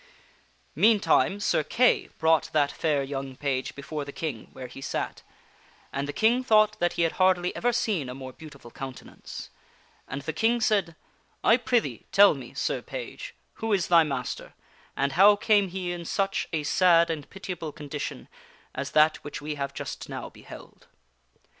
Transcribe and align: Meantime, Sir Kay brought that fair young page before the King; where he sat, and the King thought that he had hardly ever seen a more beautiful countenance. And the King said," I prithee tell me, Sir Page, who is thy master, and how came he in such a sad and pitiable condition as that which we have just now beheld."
Meantime, 0.75 1.39
Sir 1.39 1.63
Kay 1.63 2.09
brought 2.17 2.49
that 2.53 2.71
fair 2.71 3.03
young 3.03 3.35
page 3.35 3.75
before 3.75 4.03
the 4.03 4.11
King; 4.11 4.47
where 4.51 4.65
he 4.65 4.81
sat, 4.81 5.21
and 5.93 6.07
the 6.07 6.11
King 6.11 6.43
thought 6.43 6.79
that 6.79 6.93
he 6.93 7.03
had 7.03 7.11
hardly 7.11 7.55
ever 7.55 7.71
seen 7.71 8.09
a 8.09 8.15
more 8.15 8.33
beautiful 8.33 8.71
countenance. 8.71 9.51
And 10.07 10.23
the 10.23 10.33
King 10.33 10.59
said," 10.59 10.95
I 11.43 11.55
prithee 11.55 12.07
tell 12.11 12.33
me, 12.33 12.55
Sir 12.55 12.81
Page, 12.81 13.35
who 13.61 13.73
is 13.73 13.89
thy 13.89 14.01
master, 14.03 14.53
and 14.97 15.11
how 15.11 15.35
came 15.35 15.67
he 15.67 15.91
in 15.91 16.03
such 16.05 16.47
a 16.51 16.63
sad 16.63 17.11
and 17.11 17.29
pitiable 17.29 17.71
condition 17.71 18.27
as 18.73 18.93
that 18.93 19.17
which 19.17 19.39
we 19.39 19.53
have 19.53 19.71
just 19.71 20.09
now 20.09 20.31
beheld." 20.31 20.87